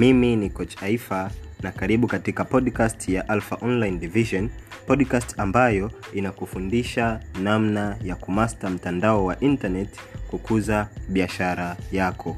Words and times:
mimi 0.00 0.36
ni 0.36 0.50
coach 0.50 0.82
aifa 0.82 1.30
na 1.62 1.72
karibu 1.72 2.06
katika 2.06 2.44
podcast 2.44 3.08
ya 3.08 3.28
alpha 3.28 3.58
online 3.60 3.98
division 3.98 4.50
podcast 4.86 5.40
ambayo 5.40 5.90
inakufundisha 6.14 7.20
namna 7.42 7.96
ya 8.04 8.16
kumasta 8.16 8.70
mtandao 8.70 9.24
wa 9.24 9.40
internet 9.40 9.88
kukuza 10.30 10.88
biashara 11.08 11.76
yako. 11.92 12.36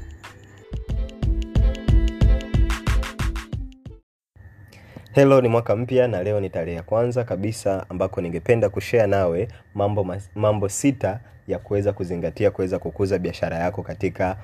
Helo 5.11 5.41
ni 5.41 5.47
mwaka 5.47 5.75
mpya 5.75 6.07
na 6.07 6.23
leo 6.23 6.39
ni 6.39 6.49
tarehe 6.49 6.77
ya 6.77 6.83
kwanza 6.83 7.23
kabisa 7.23 7.85
ambako 7.89 8.21
ningependa 8.21 8.69
kushare 8.69 9.07
nawe 9.07 9.47
mambo, 9.73 10.15
mambo 10.35 10.69
sita 10.69 11.19
ya 11.47 11.59
kuweza 11.59 11.93
kuzingatia 11.93 12.51
kuweza 12.51 12.79
kukuza 12.79 13.19
biashara 13.19 13.57
yako 13.57 13.83
katika 13.83 14.37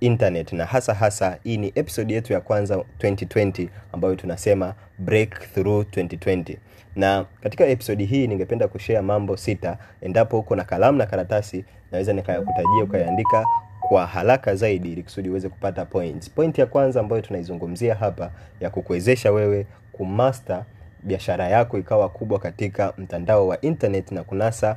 internet. 0.00 0.52
Na 0.52 0.64
hasa 0.66 0.94
hasa 0.94 1.38
hii 1.44 1.56
ni 1.56 1.72
episode 1.74 2.14
yetu 2.14 2.32
ya 2.32 2.40
kwanza 2.40 2.76
2020 2.98 3.68
ambayo 3.92 4.16
tunasema 4.16 4.74
breakthrough 4.98 5.86
2020 5.86 6.56
na 6.96 7.24
katika 7.42 7.66
episodi 7.66 8.04
hii 8.04 8.26
ningependa 8.26 8.68
kushea 8.68 9.02
mambo 9.02 9.36
sita. 9.36 9.78
Endapo 10.00 10.38
uko 10.38 10.56
na 10.56 10.64
kalamu 10.64 10.98
na 10.98 11.06
karatasi 11.06 11.64
naweza 11.92 12.12
nikayakutajia 12.12 12.84
ukayaandika 12.84 13.44
kwa 13.80 14.06
haraka 14.06 14.54
zaidi 14.54 14.92
ili 14.92 15.02
kusudi 15.02 15.28
uweze 15.30 15.48
kupata 15.48 15.84
points. 15.84 16.30
Point 16.30 16.58
ya 16.58 16.66
kwanza 16.66 17.00
ambayo 17.00 17.22
tunaizungumzia 17.22 17.94
hapa 17.94 18.30
ya 18.60 18.70
kukuwezesha 18.70 19.32
wewe 19.32 19.66
kumaster 19.92 20.64
biashara 21.02 21.48
yako 21.48 21.78
ikawa 21.78 22.08
kubwa 22.08 22.38
katika 22.38 22.92
mtandao 22.98 23.46
wa 23.48 23.60
internet 23.60 24.12
na 24.12 24.22
kunasa 24.24 24.76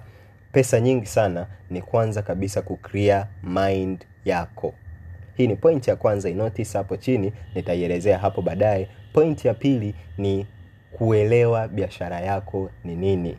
pesa 0.52 0.80
nyingi 0.80 1.06
sana 1.06 1.48
ni 1.70 1.82
kwanza 1.82 2.22
kabisa 2.22 2.62
kuclear 2.62 3.28
mind 3.44 4.06
yako 4.26 4.74
hii 5.38 5.48
ni 5.48 5.56
point 5.56 5.88
ya 5.88 5.96
kwanza 5.96 6.30
inotice 6.30 6.78
hapo 6.78 6.98
chini 6.98 7.34
nitaielezea 7.56 8.18
hapo 8.18 8.42
baadaye. 8.42 8.88
Point 9.14 9.46
ya 9.46 9.54
pili 9.54 9.96
ni 10.18 10.48
kuelewa 10.92 11.68
biashara 11.68 12.20
yako 12.20 12.70
ni 12.84 12.96
nini. 12.96 13.38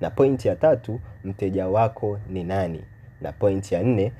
Na 0.00 0.10
point 0.10 0.44
ya 0.44 0.56
tatu 0.56 1.00
mteja 1.24 1.68
wako 1.68 2.18
ni 2.28 2.44
nani. 2.44 2.84
Na 3.20 3.32
point 3.32 3.72
ya 3.72 3.82
nne 3.82 4.12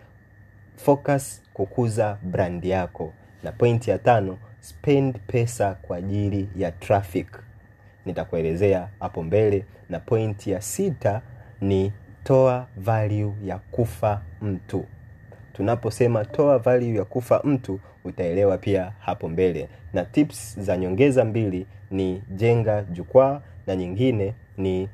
focus 0.76 1.42
kukuza 1.54 2.18
brand 2.22 2.64
yako. 2.64 3.12
Na 3.42 3.52
point 3.52 3.88
ya 3.88 3.98
tano 3.98 4.38
spend 4.60 5.18
pesa 5.26 5.74
kwa 5.82 5.96
ajili 5.96 6.48
ya 6.56 6.72
traffic. 6.72 7.26
Nitakuelezea 8.06 8.88
hapo 9.00 9.22
mbele. 9.22 9.64
Na 9.90 10.00
point 10.00 10.46
ya 10.46 10.60
sita 10.60 11.20
ni 11.60 11.92
toa 12.24 12.66
value 12.76 13.32
ya 13.44 13.58
kufa 13.58 14.22
mtu 14.42 14.84
tunaposema 15.54 16.24
toa 16.24 16.58
value 16.58 16.94
ya 16.94 17.04
kufa 17.04 17.40
mtu 17.44 17.80
utaelewa 18.04 18.58
pia 18.58 18.92
hapo 18.98 19.28
mbele. 19.28 19.68
Na 19.92 20.04
tips 20.04 20.60
za 20.60 20.76
nyongeza 20.76 21.24
mbili 21.24 21.66
ni 21.90 22.22
jenga 22.30 22.82
jukwaa 22.82 23.40
na 23.66 23.76
nyingine 23.76 24.34
ni 24.56 24.88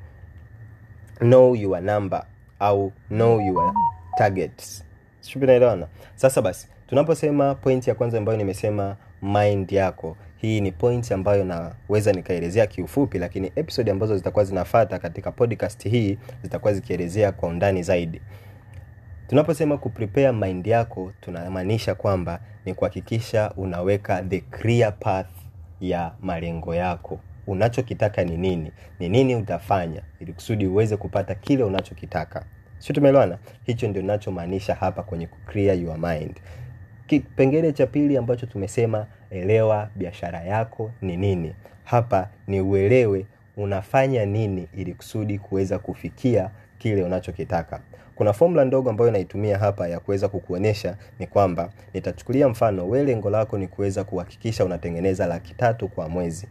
know 1.19 1.55
your 1.55 1.81
number 1.81 2.25
au 2.59 2.91
know 3.09 3.41
your 3.41 3.73
targets. 4.17 4.83
Sijui 5.19 5.41
tunaelewana 5.41 5.87
sasa 6.15 6.41
basi 6.41 6.67
tunaposema 6.87 7.55
point 7.55 7.87
ya 7.87 7.95
kwanza 7.95 8.17
ambayo 8.17 8.37
nimesema 8.37 8.95
mind 9.21 9.71
yako. 9.71 10.17
Hii 10.37 10.61
ni 10.61 10.71
point 10.71 11.11
ambayo 11.11 11.43
naweza 11.43 12.11
nikaelezea 12.13 12.67
kiufupi 12.67 13.19
lakini 13.19 13.51
episode 13.55 13.91
ambazo 13.91 14.17
zitakuwa 14.17 14.45
zinafata 14.45 14.99
katika 14.99 15.31
podcast 15.31 15.89
hii 15.89 16.17
zitakuwa 16.43 16.73
zikielezea 16.73 17.31
kwa 17.31 17.49
undani 17.49 17.83
zaidi 17.83 18.21
tunaposema 19.31 19.77
kuprepare 19.77 20.31
mind 20.31 20.67
yako 20.67 21.11
tunamaanisha 21.21 21.95
kwamba 21.95 22.39
ni 22.65 22.73
kuhakikisha 22.73 23.51
unaweka 23.57 24.23
the 24.23 24.39
clear 24.39 24.99
path 24.99 25.27
ya 25.81 26.11
malengo 26.21 26.75
yako. 26.75 27.19
Unachokitaka 27.47 28.23
ni 28.23 28.37
nini? 28.37 28.71
Ni 28.99 29.09
nini 29.09 29.35
utafanya? 29.35 30.01
Ili 30.19 30.33
kusudi 30.33 30.67
uweze 30.67 30.97
kupata 30.97 31.35
kile 31.35 31.63
unachokitaka. 31.63 32.45
Sio 32.77 32.95
tumeelewana? 32.95 33.37
Hicho 33.63 33.87
ndio 33.87 34.01
ninachomaanisha 34.01 34.75
hapa 34.75 35.03
kwenye 35.03 35.27
clear 35.27 35.79
your 35.79 35.97
mind. 35.97 36.39
Kipengele 37.07 37.73
cha 37.73 37.87
pili 37.87 38.17
ambacho 38.17 38.45
tumesema 38.45 39.07
elewa 39.29 39.89
biashara 39.95 40.41
yako 40.41 40.91
ni 41.01 41.17
nini. 41.17 41.55
Hapa 41.83 42.29
ni 42.47 42.61
uelewe 42.61 43.25
unafanya 43.57 44.25
nini 44.25 44.67
ili 44.77 44.93
kusudi 44.93 45.39
kuweza 45.39 45.79
kufikia 45.79 46.51
kile 46.81 47.03
unachokitaka. 47.03 47.79
Kuna 48.15 48.33
formula 48.33 48.65
ndogo 48.65 48.89
ambayo 48.89 49.11
naitumia 49.11 49.57
hapa 49.57 49.87
ya 49.87 49.99
kuweza 49.99 50.27
kukuonyesha 50.29 50.97
ni 51.19 51.27
kwamba 51.27 51.69
nitachukulia 51.93 52.49
mfano 52.49 52.89
we 52.89 53.03
lengo 53.03 53.29
lako 53.29 53.57
ni 53.57 53.67
kuweza 53.67 54.03
kuhakikisha 54.03 54.65
unatengeneza 54.65 55.27
laki 55.27 55.53
tatu 55.53 55.87
kwa 55.87 56.09
mwezi. 56.09 56.47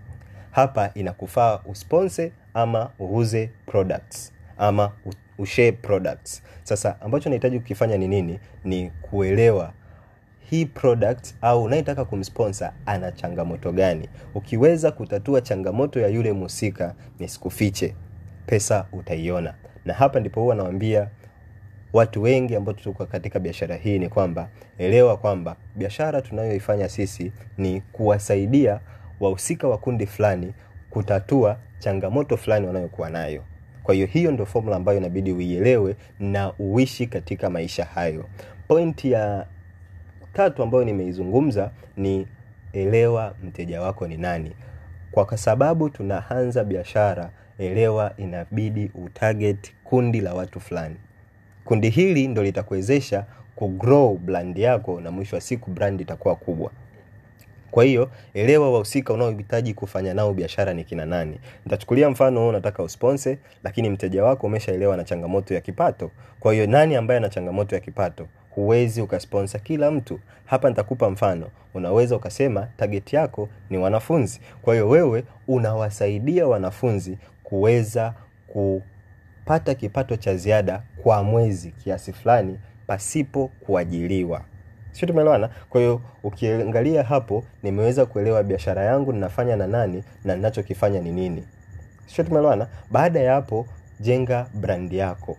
Hapa 0.51 0.91
inakufaa 0.95 1.61
usponse 1.67 2.33
ama 2.55 2.91
uuze 3.01 3.51
products 3.67 4.33
ama 4.59 4.93
ushare 5.39 5.73
products. 5.73 6.43
Sasa 6.63 7.01
ambacho 7.01 7.29
nahitaji 7.29 7.59
kukifanya 7.59 7.97
ni 7.99 8.09
nini? 8.09 8.41
Ni 8.65 8.91
kuelewa 9.03 9.73
hii 10.51 10.67
product 10.67 11.35
au 11.43 11.63
unayetaka 11.65 12.05
kumsponsor 12.05 12.73
ana 12.87 13.13
changamoto 13.13 13.73
gani. 13.73 14.09
Ukiweza 14.35 14.91
kutatua 14.93 15.41
changamoto 15.41 16.01
ya 16.01 16.09
yule 16.09 16.33
mhusika 16.33 16.95
nisikufiche. 17.19 17.95
Pesa 18.47 18.87
utaiona 18.93 19.55
na 19.85 19.95
hapa 19.95 20.21
ndipo 20.21 20.41
huwa 20.41 20.55
nawambia 20.55 21.09
watu 21.93 22.23
wengi 22.23 22.57
ambao 22.57 22.75
tuko 22.75 23.07
katika 23.07 23.39
biashara 23.39 23.77
hii 23.77 23.99
ni 23.99 24.09
kwamba 24.09 24.49
elewa 24.79 25.17
kwamba 25.17 25.57
biashara 25.77 26.23
tunayoifanya 26.23 26.89
sisi 26.89 27.33
ni 27.59 27.81
kuwasaidia 27.81 28.81
wahusika 29.21 29.69
wa 29.69 29.79
kundi 29.79 30.07
fulani 30.07 30.53
kutatua 30.91 31.57
changamoto 31.79 32.37
fulani 32.37 32.67
wanayokuwa 32.67 33.11
nayo. 33.11 33.43
Kwa 33.83 33.95
hiyo 33.95 34.07
hiyo 34.07 34.33
ndio 34.33 34.47
formula 34.47 34.77
ambayo 34.77 34.99
inabidi 34.99 35.33
uielewe 35.33 35.97
na 36.21 36.53
uishi 36.59 37.07
katika 37.07 37.51
maisha 37.51 37.85
hayo. 37.85 38.25
Pointi 38.69 39.13
ya 39.13 39.47
tatu 40.33 40.63
ambayo 40.63 40.85
nimeizungumza 40.85 41.71
ni 41.97 42.27
elewa 42.73 43.35
mteja 43.45 43.81
wako 43.83 44.07
ni 44.07 44.17
nani. 44.17 44.53
Kwa 45.13 45.37
sababu 45.37 45.91
tunaanza 45.91 46.65
biashara 46.65 47.31
elewa 47.61 48.13
inabidi 48.17 48.91
utarget 48.95 49.73
kundi 49.85 50.21
la 50.21 50.35
watu 50.35 50.61
fulani. 50.61 50.97
Kundi 51.65 51.91
hili 51.91 52.29
ndo 52.29 52.43
litakuwezesha 52.43 53.25
kugrow 53.57 54.17
brand 54.19 54.59
yako 54.59 55.01
na 55.01 55.11
mwisho 55.11 55.37
wa 55.37 55.41
siku 55.43 55.71
brand 55.71 56.01
itakuwa 56.01 56.37
kubwa. 56.37 56.71
Kwa 57.71 57.85
hiyo 57.85 58.11
elewa 58.35 58.73
wahusika 58.73 59.13
unaohitaji 59.13 59.75
kufanya 59.75 60.15
nao 60.15 60.33
biashara 60.35 60.75
ni 60.75 60.85
kina 60.85 61.07
nani. 61.07 61.41
Nitachukulia 61.65 62.11
mfano 62.11 62.49
unataka 62.49 62.83
usponse 62.83 63.39
lakini 63.65 63.91
mteja 63.91 64.25
wako 64.25 64.47
umeshaelewa 64.47 64.97
na 64.97 65.05
changamoto 65.05 65.55
ya 65.55 65.61
kipato. 65.61 66.11
Kwa 66.41 66.53
hiyo 66.53 66.67
nani 66.67 66.97
ambaye 66.97 67.19
ana 67.19 67.29
changamoto 67.29 67.75
ya 67.75 67.81
kipato 67.81 68.27
huwezi 68.51 69.03
ukasponsa 69.03 69.59
kila 69.59 69.91
mtu. 69.91 70.21
Hapa 70.45 70.69
nitakupa 70.69 71.11
mfano. 71.11 71.47
Unaweza 71.75 72.17
ukasema 72.17 72.69
target 72.77 73.13
yako 73.13 73.49
ni 73.71 73.79
wanafunzi. 73.79 74.41
Kwa 74.63 74.75
hiyo 74.75 74.89
wewe 74.89 75.25
unawasaidia 75.49 76.47
wanafunzi 76.47 77.19
kuweza 77.43 78.15
kupata 78.47 79.75
kipato 79.75 80.17
cha 80.17 80.37
ziada 80.37 80.83
kwa 81.03 81.23
mwezi 81.23 81.71
kiasi 81.71 82.13
fulani 82.13 82.59
pasipo 82.87 83.51
kuajiliwa 83.61 84.45
sio 84.93 85.09
tumeelewana? 85.09 85.51
Kwa 85.69 85.81
hiyo 85.81 86.01
ukiangalia 86.23 87.03
hapo 87.03 87.45
nimeweza 87.63 88.07
kuelewa 88.07 88.43
biashara 88.43 88.83
yangu 88.85 89.13
ninafanya 89.13 89.57
na 89.57 89.67
nani 89.67 90.05
na 90.25 90.37
ninachokifanya 90.37 91.01
ni 91.01 91.13
nini. 91.13 91.45
Sio 92.07 92.25
tumeelewana? 92.25 92.67
Baada 92.91 93.21
ya 93.21 93.35
hapo 93.35 93.67
jenga 94.01 94.47
brandi 94.55 94.99
yako. 94.99 95.37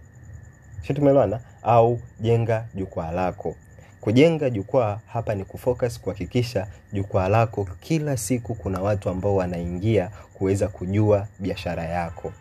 Sio 0.81 0.95
tumeelewana 0.95 1.39
au 1.63 1.99
jenga 2.19 2.65
jukwaa 2.75 3.11
lako. 3.11 3.55
Kujenga 4.01 4.49
jukwaa 4.49 4.99
hapa 5.07 5.35
ni 5.35 5.45
kufocus 5.45 5.99
kuhakikisha 5.99 6.67
jukwaa 6.93 7.27
lako 7.27 7.67
kila 7.79 8.17
siku 8.17 8.55
kuna 8.55 8.81
watu 8.81 9.09
ambao 9.09 9.35
wanaingia 9.35 10.11
kuweza 10.33 10.67
kujua 10.67 11.27
biashara 11.39 11.83
yako. 11.83 12.33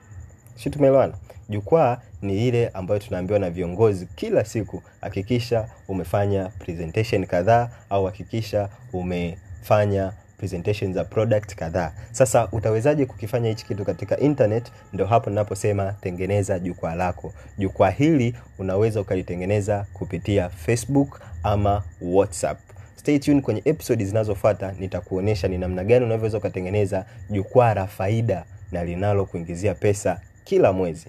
Si 0.56 0.70
tumeelewana? 0.70 1.12
Jukwaa 1.48 1.98
ni 2.22 2.48
ile 2.48 2.68
ambayo 2.68 3.00
tunaambiwa 3.00 3.38
na 3.38 3.50
viongozi 3.50 4.06
kila 4.06 4.44
siku 4.44 4.82
hakikisha 5.00 5.68
umefanya 5.88 6.48
presentation 6.48 7.26
kadhaa 7.26 7.68
au 7.90 8.04
hakikisha 8.04 8.68
umefanya 8.92 10.12
presentation 10.44 10.92
za 10.92 11.04
product 11.04 11.54
kadhaa. 11.54 11.92
Sasa 12.12 12.48
utawezaje 12.52 13.06
kukifanya 13.06 13.48
hichi 13.48 13.66
kitu 13.66 13.84
katika 13.84 14.18
internet? 14.18 14.72
Ndo 14.92 15.06
hapo 15.06 15.30
ninaposema 15.30 15.92
tengeneza 15.92 16.58
jukwaa 16.58 16.94
lako. 16.94 17.32
Jukwaa 17.58 17.90
hili 17.90 18.34
unaweza 18.58 19.00
ukalitengeneza 19.00 19.86
kupitia 19.92 20.48
facebook 20.48 21.20
ama 21.42 21.82
whatsapp. 22.00 22.58
Stay 22.96 23.18
tuned 23.18 23.42
kwenye 23.42 23.62
episodi 23.64 24.04
zinazofuata 24.04 24.72
nitakuonyesha 24.78 25.48
ni 25.48 25.58
namna 25.58 25.84
gani 25.84 26.04
unavyoweza 26.04 26.38
ukatengeneza 26.38 27.04
jukwaa 27.30 27.74
la 27.74 27.86
faida 27.86 28.44
na 28.72 28.84
linalo 28.84 29.24
kuingizia 29.26 29.74
pesa 29.74 30.20
kila 30.44 30.72
mwezi. 30.72 31.06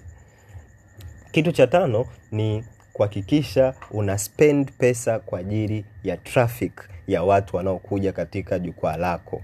Kitu 1.30 1.52
cha 1.52 1.66
tano 1.66 2.06
ni 2.32 2.64
kuhakikisha 2.92 3.74
una 3.90 4.18
spend 4.18 4.72
pesa 4.78 5.18
kwa 5.18 5.38
ajili 5.38 5.84
ya 6.04 6.16
traffic 6.16 6.88
ya 7.06 7.22
watu 7.22 7.56
wanaokuja 7.56 8.12
katika 8.12 8.58
jukwaa 8.58 8.96
lako. 8.96 9.42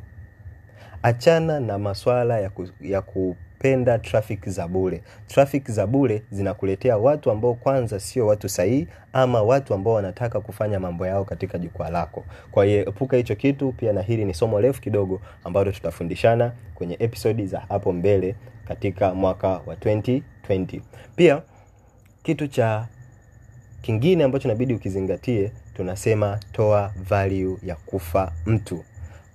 Achana 1.03 1.61
na 1.61 1.79
maswala 1.79 2.41
ya, 2.41 2.51
ku, 2.51 2.69
ya 2.81 3.03
kupenda 3.03 3.99
traffic 3.99 4.49
za 4.49 4.69
bure. 4.69 5.03
Traffic 5.27 5.71
za 5.71 5.87
bure 5.87 6.23
zinakuletea 6.31 6.99
watu 6.99 7.31
ambao 7.31 7.55
kwanza 7.55 8.01
sio 8.01 8.27
watu 8.27 8.49
sahihi 8.49 8.89
ama 9.13 9.43
watu 9.43 9.75
ambao 9.75 9.95
wanataka 9.95 10.41
kufanya 10.41 10.81
mambo 10.81 11.07
yao 11.07 11.25
katika 11.25 11.59
jukwaa 11.59 11.91
lako. 11.91 12.25
Kwa 12.51 12.65
hiyo 12.65 12.81
epuka 12.89 13.17
hicho 13.17 13.35
kitu. 13.37 13.73
Pia 13.73 13.93
na 13.93 14.03
hili 14.03 14.25
ni 14.25 14.35
somo 14.35 14.61
refu 14.61 14.81
kidogo 14.81 15.21
ambalo 15.45 15.73
tutafundishana 15.73 16.53
kwenye 16.75 16.97
episodi 17.01 17.47
za 17.47 17.61
hapo 17.61 17.93
mbele 17.93 18.35
katika 18.69 19.15
mwaka 19.15 19.49
wa 19.49 19.75
2020 19.75 20.81
pia 21.17 21.43
kitu 22.23 22.47
cha 22.49 22.89
kingine 23.83 24.25
ambacho 24.25 24.49
inabidi 24.49 24.75
ukizingatie 24.75 25.51
tunasema 25.77 26.39
toa 26.53 26.93
value 27.09 27.57
ya 27.63 27.75
kufa 27.77 28.33
mtu. 28.47 28.85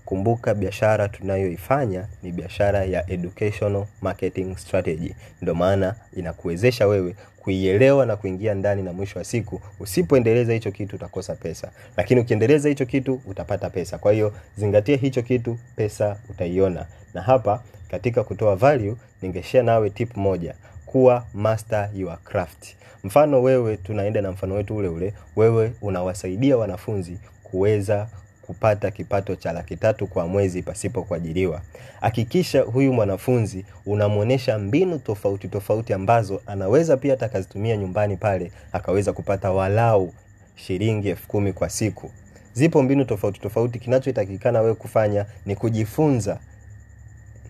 Kumbuka 0.06 0.54
biashara 0.54 1.08
tunayoifanya 1.10 2.08
ni 2.24 2.32
biashara 2.32 2.84
ya 2.86 3.10
educational 3.12 3.86
marketing 4.02 4.56
strategy. 4.58 5.16
Ndio 5.42 5.56
maana 5.56 5.96
inakuwezesha 6.18 6.88
wewe 6.88 7.16
kuielewa 7.38 8.06
na 8.06 8.16
kuingia 8.16 8.54
ndani 8.54 8.82
na 8.84 8.94
mwisho 8.94 9.20
wa 9.20 9.26
siku. 9.26 9.62
Usipoendeleza 9.80 10.54
hicho 10.54 10.72
kitu 10.72 10.96
utakosa 10.96 11.36
pesa. 11.36 11.72
Lakini 11.98 12.22
ukiendeleza 12.22 12.70
hicho 12.70 12.86
kitu 12.86 13.22
utapata 13.26 13.70
pesa. 13.70 13.98
Kwa 13.98 14.12
hiyo 14.12 14.34
zingatia 14.58 14.98
hicho 14.98 15.22
kitu 15.22 15.58
pesa 15.76 16.18
utaiona. 16.30 16.86
Na 17.14 17.22
hapa 17.22 17.64
katika 17.92 18.24
kutoa 18.24 18.56
value 18.56 18.96
ningeshare 19.22 19.64
nawe 19.66 19.90
tip 19.90 20.18
moja 20.18 20.56
kuwa 20.94 21.26
master 21.34 21.90
your 21.96 22.18
craft. 22.24 22.76
Mfano 23.04 23.42
wewe 23.42 23.78
tunaenda 23.78 24.22
na 24.22 24.32
mfano 24.32 24.56
wetu 24.56 24.76
ule 24.76 24.88
ule 24.88 25.14
wewe 25.36 25.74
unawasaidia 25.82 26.58
wanafunzi 26.58 27.18
kuweza 27.44 28.08
kupata 28.42 28.92
kipato 28.92 29.36
cha 29.36 29.52
laki 29.54 29.76
tatu 29.78 30.08
kwa 30.08 30.28
mwezi 30.28 30.62
pasipo 30.64 31.04
kuajiriwa. 31.04 31.62
Hakikisha 32.02 32.62
huyu 32.62 32.94
mwanafunzi 32.94 33.66
unamwonyesha 33.86 34.60
mbinu 34.60 35.00
tofauti 35.00 35.48
tofauti 35.48 35.94
ambazo 35.94 36.42
anaweza 36.46 36.98
pia 36.98 37.12
hata 37.20 37.30
nyumbani 37.78 38.18
pale 38.18 38.52
akaweza 38.72 39.14
kupata 39.14 39.52
walau 39.52 40.14
shilingi 40.56 41.10
elfu 41.10 41.28
kumi 41.28 41.54
kwa 41.54 41.70
siku. 41.70 42.12
Zipo 42.54 42.82
mbinu 42.84 43.06
tofauti 43.06 43.40
tofauti 43.40 43.80
kinachotakikana 43.80 44.62
wewe 44.62 44.76
kufanya 44.76 45.26
ni 45.46 45.56
kujifunza 45.56 46.40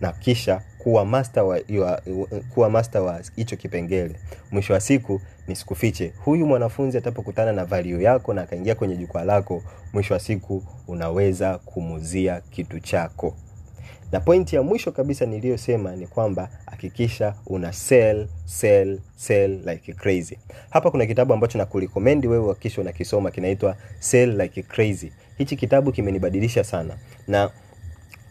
na 0.00 0.12
kisha 0.12 0.60
kuwa 0.84 2.70
master 2.70 3.02
wa 3.02 3.20
hicho 3.36 3.56
kipengele. 3.56 4.14
Mwisho 4.50 4.72
wa 4.72 4.80
siku 4.80 5.20
nisikufiche. 5.48 6.12
Huyu 6.24 6.46
mwanafunzi 6.46 6.98
atapokutana 6.98 7.52
na 7.52 7.64
value 7.64 8.02
yako 8.02 8.34
na 8.34 8.42
akaingia 8.42 8.74
kwenye 8.74 8.96
jukwaa 8.96 9.24
lako 9.24 9.62
mwisho 9.92 10.14
wa 10.14 10.20
siku 10.20 10.62
unaweza 10.88 11.58
kumuzia 11.58 12.40
kitu 12.50 12.80
chako. 12.80 13.34
Na 14.12 14.20
pointi 14.20 14.56
ya 14.56 14.62
mwisho 14.62 14.92
kabisa 14.92 15.26
niliyosema 15.26 15.96
ni 15.96 16.06
kwamba 16.06 16.48
hakikisha 16.66 17.34
una 17.46 17.72
sell 17.72 18.28
sell 18.44 19.00
sell 19.16 19.60
like 19.66 19.92
crazy. 19.92 20.38
Hapa 20.70 20.90
kuna 20.90 21.06
kitabu 21.06 21.34
ambacho 21.34 21.58
nakurekomendi 21.58 22.28
wewe 22.28 22.48
hakikisha 22.48 22.80
unakisoma 22.80 23.30
kinaitwa 23.30 23.76
sell 23.98 24.40
like 24.40 24.62
crazy. 24.62 25.12
Hichi 25.38 25.56
kitabu 25.56 25.92
kimenibadilisha 25.92 26.64
sana. 26.64 26.96
Na 27.28 27.50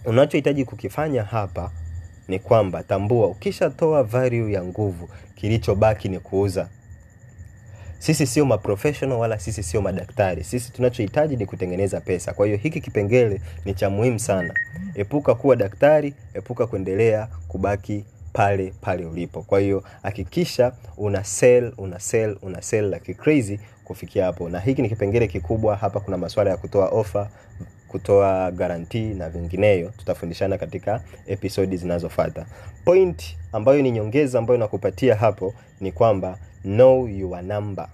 unachohitaji 0.05 0.65
kukifanya 0.65 1.23
hapa 1.23 1.71
ni 2.27 2.39
kwamba 2.39 2.83
tambua 2.83 3.27
ukishatoa 3.27 4.03
value 4.03 4.51
ya 4.53 4.63
nguvu 4.63 5.09
kilichobaki 5.35 6.09
ni 6.09 6.19
kuuza. 6.19 6.67
Sisi 7.99 8.25
sio 8.27 8.45
maprofessional 8.45 9.17
wala 9.19 9.39
sisi 9.39 9.63
sio 9.63 9.81
madaktari 9.81 10.43
sisi 10.43 10.71
tunachohitaji 10.71 11.35
ni 11.37 11.45
kutengeneza 11.45 12.01
pesa. 12.01 12.33
Kwa 12.33 12.45
hiyo 12.45 12.57
hiki 12.57 12.81
kipengele 12.81 13.41
ni 13.65 13.73
cha 13.73 13.89
muhimu 13.89 14.19
sana. 14.19 14.53
Epuka 14.95 15.35
kuwa 15.35 15.55
daktari 15.55 16.13
epuka 16.33 16.67
kuendelea 16.67 17.27
kubaki 17.47 18.05
pale 18.33 18.73
pale 18.81 19.05
ulipo. 19.05 19.41
Kwa 19.41 19.59
hiyo 19.59 19.83
hakikisha 20.03 20.71
una 20.97 21.23
sell 21.23 21.73
una 21.77 21.99
sell 21.99 22.37
una 22.41 22.61
sell 22.61 22.93
like 22.93 23.13
crazy 23.13 23.59
kufikia 23.83 24.25
hapo. 24.25 24.49
Na 24.49 24.59
hiki 24.59 24.81
ni 24.81 24.89
kipengele 24.89 25.27
kikubwa. 25.27 25.75
Hapa 25.75 25.99
kuna 25.99 26.17
masuala 26.17 26.49
ya 26.49 26.57
kutoa 26.57 26.87
ofa 26.89 27.29
kutoa 27.93 28.51
garantii 28.51 29.13
na 29.13 29.29
vingineyo 29.29 29.89
tutafundishana 29.97 30.57
katika 30.57 31.01
episodi 31.27 31.77
zinazofata 31.77 32.45
point 32.85 33.37
ambayo 33.51 33.81
ni 33.81 33.91
nyongeza 33.91 34.39
ambayo 34.39 34.59
nakupatia 34.59 35.15
hapo 35.15 35.53
ni 35.81 35.91
kwamba 35.91 36.37
know 36.63 37.07
your 37.07 37.41
number. 37.43 37.87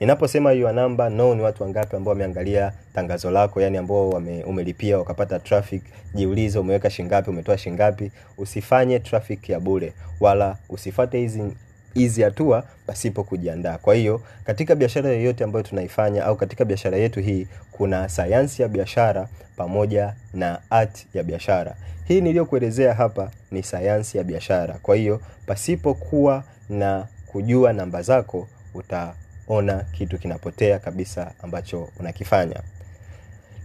Ninaposema 0.00 0.52
your 0.52 0.72
number 0.74 1.10
ni 1.10 1.42
watu 1.42 1.62
wangapi 1.62 1.96
ambao 1.96 2.12
wameangalia 2.12 2.72
tangazo 2.94 3.30
lako 3.30 3.60
yani 3.60 3.78
ambao 3.78 4.08
umelipia 4.46 4.98
wakapata 4.98 5.38
traffic 5.38 5.82
jiulize 6.14 6.58
umeweka 6.58 6.90
shingapi 6.90 7.30
umetoa 7.30 7.58
shingapi. 7.58 8.10
Usifanye 8.38 8.98
traffic 8.98 9.48
ya 9.48 9.60
bure 9.60 9.92
wala 10.20 10.56
usifate 10.68 11.18
hizi 11.18 11.56
hizi 11.94 12.22
hatua 12.22 12.64
pasipo 12.86 13.24
kujiandaa. 13.24 13.78
Kwa 13.78 13.94
hiyo 13.94 14.22
katika 14.44 14.74
biashara 14.74 15.10
yoyote 15.10 15.44
ambayo 15.44 15.62
tunaifanya 15.62 16.24
au 16.24 16.36
katika 16.36 16.64
biashara 16.64 16.96
yetu 16.98 17.20
hii 17.20 17.46
kuna 17.72 18.08
sayansi 18.08 18.62
ya 18.62 18.68
biashara 18.68 19.28
pamoja 19.56 20.14
na 20.34 20.58
art 20.70 21.06
ya 21.14 21.22
biashara. 21.22 21.76
Hii 22.04 22.20
niliyokuelezea 22.20 22.94
hapa 22.94 23.30
ni 23.50 23.62
sayansi 23.62 24.18
ya 24.18 24.24
biashara. 24.24 24.74
Kwa 24.82 24.96
hiyo 24.96 25.20
pasipokuwa 25.46 26.44
na 26.68 27.06
kujua 27.26 27.72
namba 27.72 28.02
zako 28.02 28.48
utaona 28.74 29.84
kitu 29.92 30.18
kinapotea 30.18 30.78
kabisa 30.78 31.32
ambacho 31.42 31.88
unakifanya. 32.00 32.60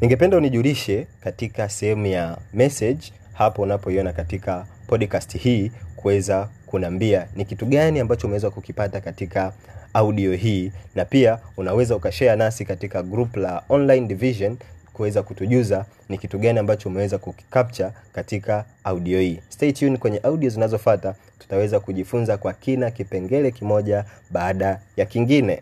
Ningependa 0.01 0.37
unijulishe 0.37 1.07
katika 1.21 1.69
sehemu 1.69 2.05
ya 2.05 2.37
message 2.53 3.11
hapo 3.33 3.61
unapoiona 3.61 4.13
katika 4.13 4.65
podcast 4.87 5.37
hii 5.37 5.71
kuweza 5.95 6.49
kunambia 6.67 7.27
ni 7.35 7.45
kitu 7.45 7.65
gani 7.65 7.99
ambacho 7.99 8.27
umeweza 8.27 8.49
kukipata 8.49 9.01
katika 9.01 9.53
audio 9.93 10.33
hii. 10.33 10.71
Na 10.95 11.05
pia 11.05 11.39
unaweza 11.57 11.95
ukashare 11.95 12.35
nasi 12.35 12.65
katika 12.65 13.03
group 13.03 13.35
la 13.37 13.63
online 13.69 14.07
division 14.07 14.57
kuweza 14.93 15.23
kutujuza 15.23 15.85
ni 16.09 16.17
kitu 16.17 16.39
gani 16.39 16.59
ambacho 16.59 16.89
umeweza 16.89 17.17
kukicapture 17.17 17.89
katika 18.13 18.65
audio 18.83 19.19
hii. 19.19 19.39
Stay 19.49 19.71
tuned 19.71 19.99
kwenye 19.99 20.19
audio 20.23 20.49
zinazofata 20.49 21.15
tutaweza 21.39 21.79
kujifunza 21.79 22.37
kwa 22.37 22.53
kina 22.53 22.91
kipengele 22.91 23.51
kimoja 23.51 24.05
baada 24.29 24.79
ya 24.97 25.05
kingine 25.05 25.61